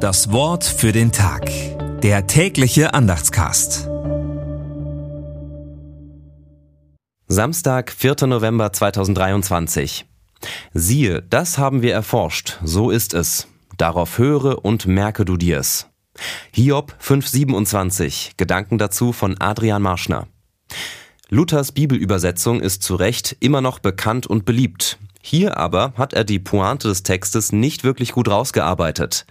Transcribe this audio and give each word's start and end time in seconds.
Das 0.00 0.32
Wort 0.32 0.64
für 0.64 0.92
den 0.92 1.12
Tag. 1.12 1.50
Der 2.00 2.26
tägliche 2.26 2.94
Andachtscast. 2.94 3.86
Samstag, 7.28 7.92
4. 7.92 8.26
November 8.26 8.72
2023. 8.72 10.06
Siehe, 10.72 11.20
das 11.28 11.58
haben 11.58 11.82
wir 11.82 11.92
erforscht, 11.92 12.58
so 12.64 12.88
ist 12.88 13.12
es. 13.12 13.46
Darauf 13.76 14.16
höre 14.16 14.64
und 14.64 14.86
merke 14.86 15.26
du 15.26 15.36
dir's. 15.36 15.88
Hiob 16.50 16.96
5,27. 17.02 18.30
Gedanken 18.38 18.78
dazu 18.78 19.12
von 19.12 19.38
Adrian 19.38 19.82
Marschner. 19.82 20.28
Luthers 21.28 21.72
Bibelübersetzung 21.72 22.62
ist 22.62 22.82
zu 22.82 22.94
Recht 22.94 23.36
immer 23.40 23.60
noch 23.60 23.80
bekannt 23.80 24.26
und 24.26 24.46
beliebt. 24.46 24.98
Hier 25.20 25.58
aber 25.58 25.92
hat 25.98 26.14
er 26.14 26.24
die 26.24 26.38
Pointe 26.38 26.88
des 26.88 27.02
Textes 27.02 27.52
nicht 27.52 27.84
wirklich 27.84 28.12
gut 28.12 28.30
rausgearbeitet. 28.30 29.26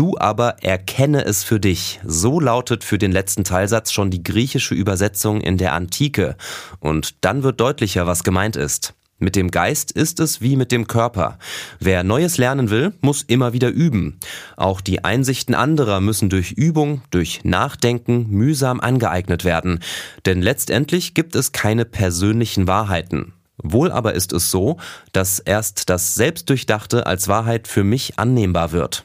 Du 0.00 0.16
aber 0.16 0.62
erkenne 0.62 1.26
es 1.26 1.44
für 1.44 1.60
dich. 1.60 2.00
So 2.02 2.40
lautet 2.40 2.84
für 2.84 2.96
den 2.96 3.12
letzten 3.12 3.44
Teilsatz 3.44 3.92
schon 3.92 4.10
die 4.10 4.22
griechische 4.22 4.74
Übersetzung 4.74 5.42
in 5.42 5.58
der 5.58 5.74
Antike. 5.74 6.36
Und 6.78 7.22
dann 7.22 7.42
wird 7.42 7.60
deutlicher, 7.60 8.06
was 8.06 8.24
gemeint 8.24 8.56
ist. 8.56 8.94
Mit 9.18 9.36
dem 9.36 9.50
Geist 9.50 9.92
ist 9.92 10.18
es 10.18 10.40
wie 10.40 10.56
mit 10.56 10.72
dem 10.72 10.86
Körper. 10.86 11.38
Wer 11.80 12.02
Neues 12.02 12.38
lernen 12.38 12.70
will, 12.70 12.94
muss 13.02 13.22
immer 13.24 13.52
wieder 13.52 13.68
üben. 13.68 14.18
Auch 14.56 14.80
die 14.80 15.04
Einsichten 15.04 15.54
anderer 15.54 16.00
müssen 16.00 16.30
durch 16.30 16.52
Übung, 16.52 17.02
durch 17.10 17.44
Nachdenken 17.44 18.26
mühsam 18.30 18.80
angeeignet 18.80 19.44
werden. 19.44 19.80
Denn 20.24 20.40
letztendlich 20.40 21.12
gibt 21.12 21.34
es 21.34 21.52
keine 21.52 21.84
persönlichen 21.84 22.66
Wahrheiten. 22.66 23.34
Wohl 23.62 23.92
aber 23.92 24.14
ist 24.14 24.32
es 24.32 24.50
so, 24.50 24.78
dass 25.12 25.40
erst 25.40 25.90
das 25.90 26.14
Selbstdurchdachte 26.14 27.06
als 27.06 27.28
Wahrheit 27.28 27.68
für 27.68 27.84
mich 27.84 28.18
annehmbar 28.18 28.72
wird. 28.72 29.04